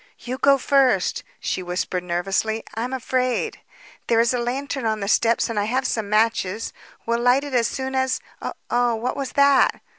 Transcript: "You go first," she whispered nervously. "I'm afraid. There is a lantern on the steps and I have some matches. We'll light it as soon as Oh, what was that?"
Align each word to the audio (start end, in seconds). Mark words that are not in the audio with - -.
"You 0.17 0.39
go 0.39 0.57
first," 0.57 1.23
she 1.39 1.61
whispered 1.61 2.03
nervously. 2.03 2.63
"I'm 2.73 2.91
afraid. 2.91 3.59
There 4.07 4.19
is 4.19 4.33
a 4.33 4.39
lantern 4.39 4.83
on 4.83 4.99
the 4.99 5.07
steps 5.07 5.47
and 5.47 5.59
I 5.59 5.65
have 5.65 5.85
some 5.85 6.09
matches. 6.09 6.73
We'll 7.05 7.19
light 7.19 7.43
it 7.43 7.53
as 7.53 7.67
soon 7.67 7.93
as 7.93 8.19
Oh, 8.71 8.95
what 8.95 9.15
was 9.15 9.33
that?" 9.33 9.79